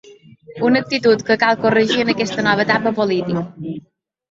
[0.69, 3.49] Una actitud que cal corregir en aquesta nova etapa política.